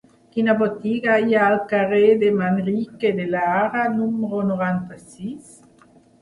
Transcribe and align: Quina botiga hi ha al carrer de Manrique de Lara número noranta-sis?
Quina 0.35 0.53
botiga 0.59 1.17
hi 1.25 1.35
ha 1.39 1.43
al 1.47 1.57
carrer 1.73 2.07
de 2.23 2.31
Manrique 2.37 3.13
de 3.19 3.29
Lara 3.35 3.85
número 3.99 4.41
noranta-sis? 4.49 5.55